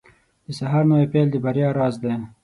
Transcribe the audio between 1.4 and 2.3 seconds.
بریا راز دی.